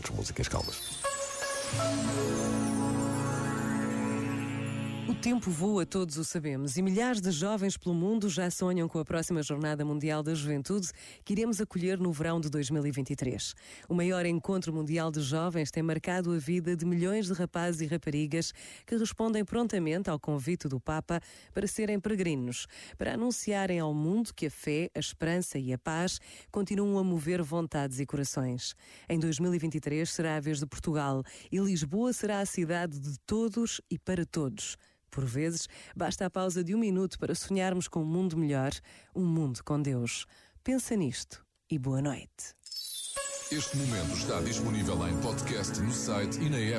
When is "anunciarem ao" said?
23.14-23.92